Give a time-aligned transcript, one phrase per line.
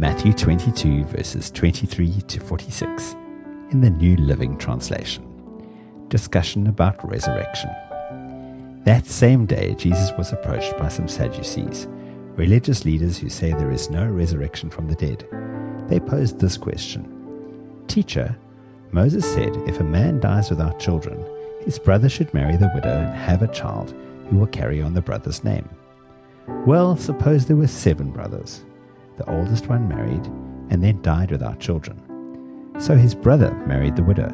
[0.00, 3.16] Matthew 22, verses 23 to 46,
[3.68, 5.22] in the New Living Translation.
[6.08, 7.68] Discussion about resurrection.
[8.84, 11.86] That same day, Jesus was approached by some Sadducees,
[12.34, 15.28] religious leaders who say there is no resurrection from the dead.
[15.88, 18.34] They posed this question Teacher,
[18.92, 21.22] Moses said if a man dies without children,
[21.66, 23.94] his brother should marry the widow and have a child
[24.30, 25.68] who will carry on the brother's name.
[26.64, 28.64] Well, suppose there were seven brothers.
[29.20, 30.24] The oldest one married
[30.70, 32.00] and then died without children.
[32.78, 34.30] So his brother married the widow.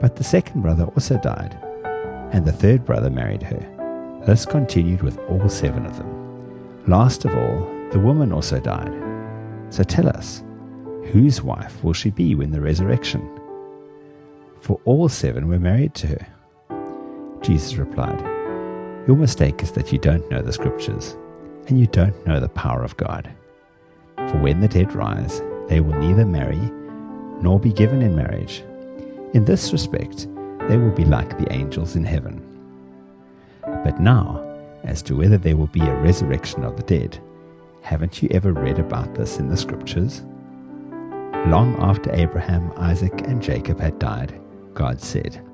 [0.00, 1.58] But the second brother also died,
[2.30, 4.20] and the third brother married her.
[4.24, 6.84] This continued with all seven of them.
[6.86, 8.94] Last of all, the woman also died.
[9.70, 10.44] So tell us,
[11.06, 13.28] whose wife will she be when the resurrection?
[14.60, 17.40] For all seven were married to her.
[17.42, 18.20] Jesus replied,
[19.08, 21.16] Your mistake is that you don't know the Scriptures,
[21.66, 23.28] and you don't know the power of God.
[24.16, 26.70] For when the dead rise, they will neither marry
[27.40, 28.62] nor be given in marriage.
[29.34, 30.28] In this respect,
[30.68, 32.40] they will be like the angels in heaven.
[33.62, 34.44] But now,
[34.84, 37.18] as to whether there will be a resurrection of the dead,
[37.82, 40.22] haven't you ever read about this in the Scriptures?
[41.46, 44.38] Long after Abraham, Isaac, and Jacob had died,
[44.74, 45.44] God said,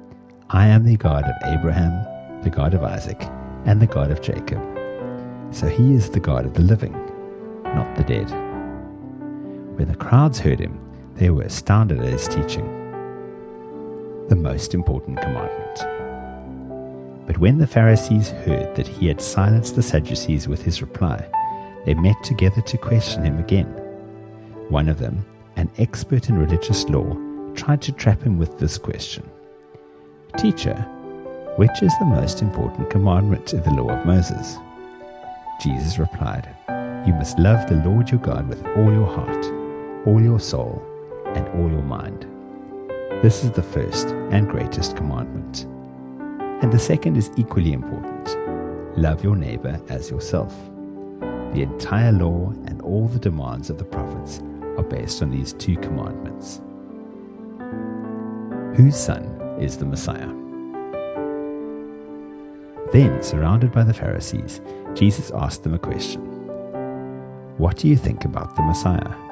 [0.50, 3.22] I am the God of Abraham, the God of Isaac,
[3.64, 4.60] and the God of Jacob.
[5.50, 6.92] So he is the God of the living,
[7.64, 8.47] not the dead.
[9.78, 10.76] When the crowds heard him,
[11.14, 12.66] they were astounded at his teaching.
[14.26, 17.26] The most important commandment.
[17.28, 21.24] But when the Pharisees heard that he had silenced the Sadducees with his reply,
[21.86, 23.68] they met together to question him again.
[24.68, 27.16] One of them, an expert in religious law,
[27.54, 29.30] tried to trap him with this question
[30.38, 30.74] Teacher,
[31.54, 34.56] which is the most important commandment in the law of Moses?
[35.62, 36.48] Jesus replied,
[37.06, 39.57] You must love the Lord your God with all your heart
[40.08, 40.82] all your soul,
[41.34, 42.26] and all your mind.
[43.22, 45.64] This is the first and greatest commandment.
[46.62, 48.36] And the second is equally important
[48.96, 50.56] love your neighbor as yourself.
[51.52, 54.40] The entire law and all the demands of the prophets
[54.78, 56.62] are based on these two commandments.
[58.78, 59.24] Whose son
[59.60, 60.32] is the Messiah?
[62.92, 64.62] Then, surrounded by the Pharisees,
[64.94, 66.22] Jesus asked them a question
[67.58, 69.27] What do you think about the Messiah?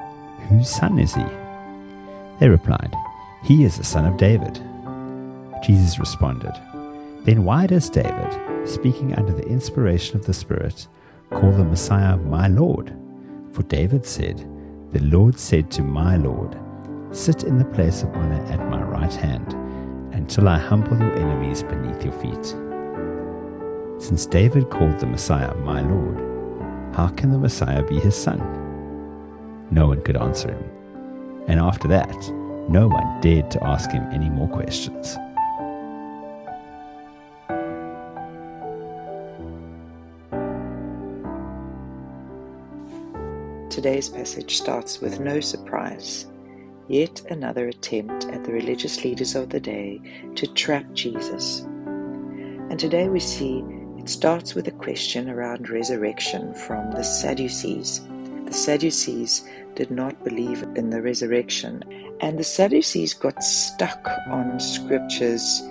[0.49, 1.25] Whose son is he?
[2.39, 2.93] They replied,
[3.43, 4.61] He is the son of David.
[5.63, 6.53] Jesus responded,
[7.23, 10.87] Then why does David, speaking under the inspiration of the Spirit,
[11.31, 12.95] call the Messiah my Lord?
[13.51, 14.37] For David said,
[14.93, 16.57] The Lord said to my Lord,
[17.11, 19.53] Sit in the place of honor at my right hand,
[20.13, 22.55] until I humble your enemies beneath your feet.
[23.99, 26.17] Since David called the Messiah my Lord,
[26.95, 28.66] how can the Messiah be his son?
[29.71, 30.63] No one could answer him.
[31.47, 32.15] And after that,
[32.69, 35.17] no one dared to ask him any more questions.
[43.69, 46.25] Today's passage starts with no surprise,
[46.87, 50.01] yet another attempt at the religious leaders of the day
[50.35, 51.59] to trap Jesus.
[51.59, 53.63] And today we see
[53.97, 58.01] it starts with a question around resurrection from the Sadducees.
[58.47, 59.43] The Sadducees
[59.75, 61.83] did not believe in the resurrection,
[62.21, 65.61] and the Sadducees got stuck on scriptures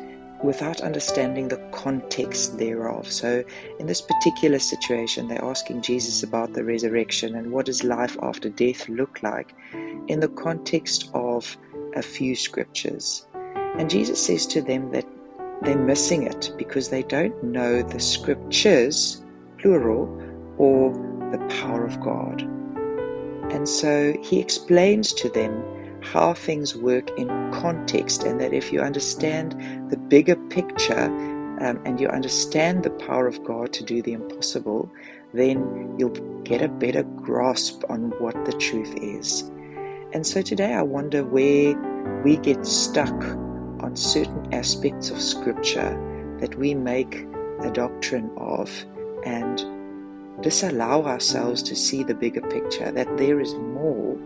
[0.45, 3.11] without understanding the context thereof.
[3.11, 3.43] So,
[3.79, 8.51] in this particular situation, they're asking Jesus about the resurrection and what does life after
[8.51, 9.55] death look like
[10.09, 11.57] in the context of
[11.95, 13.27] a few scriptures.
[13.79, 15.07] And Jesus says to them that
[15.63, 19.25] they're missing it because they don't know the scriptures,
[19.57, 20.05] plural,
[20.59, 20.93] or
[21.33, 22.47] the power of God.
[23.51, 25.63] And so he explains to them
[26.03, 31.07] how things work in context, and that if you understand the bigger picture
[31.61, 34.91] um, and you understand the power of God to do the impossible,
[35.33, 36.11] then you'll
[36.43, 39.43] get a better grasp on what the truth is.
[40.13, 41.75] And so today I wonder where
[42.23, 43.25] we get stuck
[43.81, 45.99] on certain aspects of Scripture
[46.41, 47.27] that we make
[47.61, 48.71] a doctrine of
[49.25, 49.76] and
[50.41, 54.17] disallow ourselves to see the bigger picture, that there is more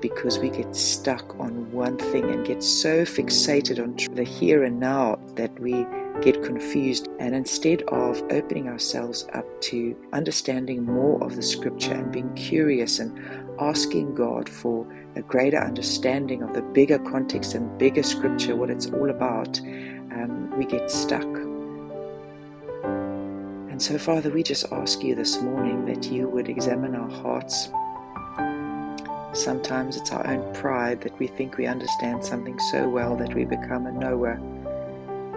[0.00, 4.78] because we get stuck on one thing and get so fixated on the here and
[4.78, 5.86] now that we
[6.20, 7.08] get confused.
[7.18, 12.98] And instead of opening ourselves up to understanding more of the scripture and being curious
[12.98, 13.18] and
[13.60, 14.86] asking God for
[15.16, 20.52] a greater understanding of the bigger context and bigger scripture, what it's all about, um,
[20.56, 21.47] we get stuck.
[23.78, 27.68] And so, Father, we just ask you this morning that you would examine our hearts.
[29.40, 33.44] Sometimes it's our own pride that we think we understand something so well that we
[33.44, 34.32] become a knower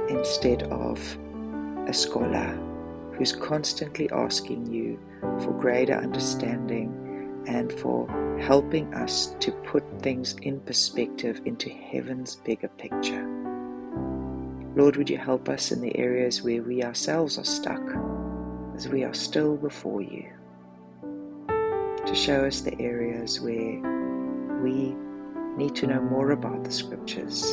[0.09, 0.97] instead of
[1.87, 2.57] a scholar
[3.13, 4.99] who's constantly asking you
[5.43, 8.07] for greater understanding and for
[8.41, 13.23] helping us to put things in perspective into heaven's bigger picture.
[14.75, 17.83] Lord, would you help us in the areas where we ourselves are stuck
[18.81, 20.27] as we are still before you?
[22.07, 23.79] To show us the areas where
[24.63, 24.95] we
[25.55, 27.45] need to know more about the scriptures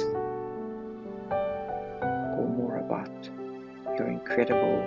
[1.30, 3.28] or more about
[3.98, 4.78] your incredible,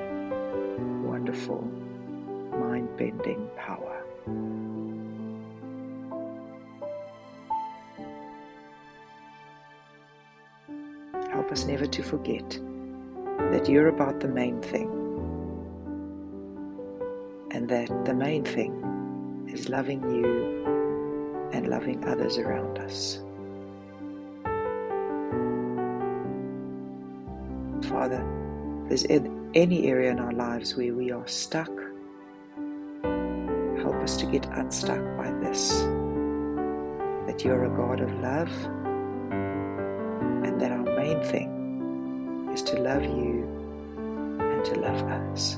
[1.07, 1.61] wonderful,
[2.59, 4.03] mind bending power.
[11.31, 12.49] Help us never to forget
[13.51, 15.00] that you're about the main thing,
[17.71, 23.19] that the main thing is loving you and loving others around us.
[27.89, 28.21] Father,
[28.83, 29.05] if there's
[29.53, 31.71] any area in our lives where we are stuck,
[33.81, 35.79] help us to get unstuck by this.
[37.27, 38.51] That you're a God of love
[40.43, 43.47] and that our main thing is to love you
[44.41, 45.01] and to love
[45.31, 45.57] us.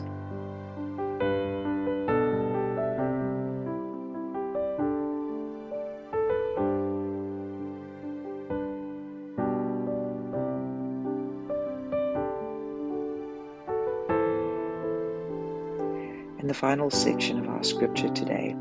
[16.54, 18.56] The final section of our scripture today,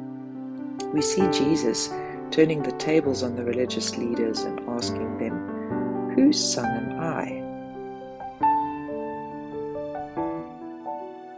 [0.94, 1.90] we see Jesus
[2.30, 7.24] turning the tables on the religious leaders and asking them Whose son am I?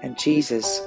[0.04, 0.80] And Jesus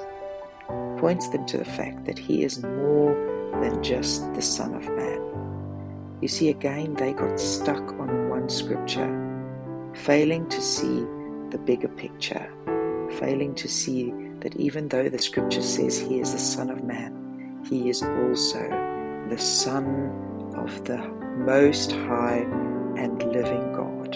[0.99, 3.13] points them to the fact that he is more
[3.59, 6.17] than just the Son of Man.
[6.21, 9.11] You see, again, they got stuck on one scripture,
[9.93, 11.05] failing to see
[11.49, 12.49] the bigger picture,
[13.19, 17.63] failing to see that even though the scripture says he is the Son of Man,
[17.67, 18.69] he is also
[19.29, 19.85] the Son
[20.55, 20.97] of the
[21.37, 22.45] Most High
[22.97, 24.15] and living God.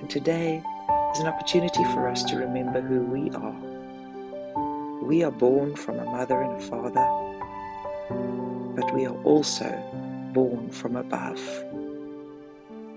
[0.00, 0.62] And today
[1.12, 3.56] is an opportunity for us to remember who we are.
[5.02, 7.06] We are born from a mother and a father,
[8.76, 9.70] but we are also
[10.32, 11.40] born from above.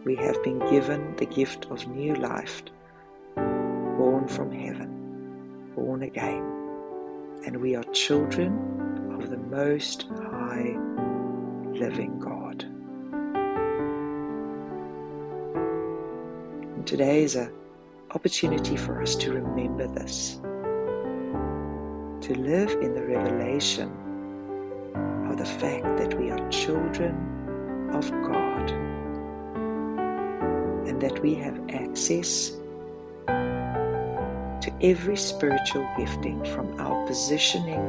[0.06, 2.64] We have been given the gift of new life,
[4.30, 6.44] from heaven, born again,
[7.46, 8.54] and we are children
[9.20, 10.78] of the Most High
[11.74, 12.64] living God.
[16.76, 17.52] And today is an
[18.12, 20.36] opportunity for us to remember this,
[22.28, 23.90] to live in the revelation
[25.28, 27.16] of the fact that we are children
[27.94, 28.70] of God
[30.88, 32.59] and that we have access
[34.82, 37.82] every spiritual gifting from our positioning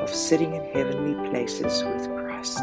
[0.00, 2.62] of sitting in heavenly places with Christ.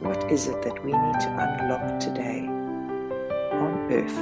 [0.00, 2.46] What is it that we need to unlock today
[3.56, 4.16] on earth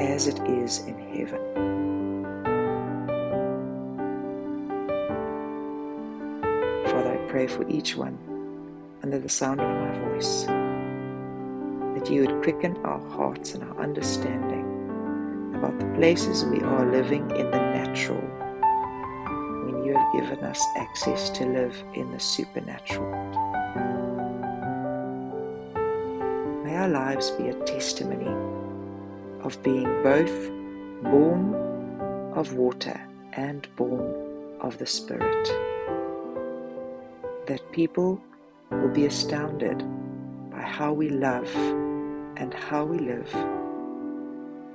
[0.00, 1.38] as it is in heaven?
[6.86, 8.16] Father, I pray for each one
[9.02, 10.46] under the sound of my voice
[12.10, 14.64] you would quicken our hearts and our understanding
[15.54, 18.20] about the places we are living in the natural
[19.64, 23.10] when you have given us access to live in the supernatural.
[26.64, 28.34] May our lives be a testimony
[29.42, 30.50] of being both
[31.02, 31.54] born
[32.34, 33.00] of water
[33.32, 34.14] and born
[34.60, 35.48] of the Spirit.
[37.46, 38.20] That people
[38.70, 39.82] will be astounded
[40.50, 41.48] by how we love
[42.38, 43.30] and how we live,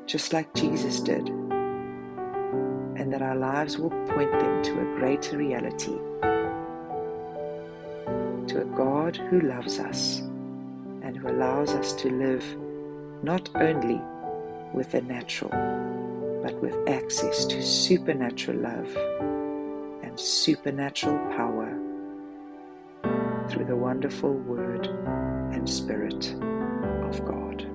[0.06, 5.98] just like Jesus did, and that our lives will point them to a greater reality,
[8.48, 10.20] to a God who loves us
[11.02, 12.44] and who allows us to live
[13.24, 14.02] not only
[14.74, 15.52] with the natural,
[16.44, 18.94] but with access to supernatural love
[20.04, 21.80] and supernatural power
[23.48, 24.88] through the wonderful Word
[25.54, 26.36] and Spirit
[27.14, 27.73] of God.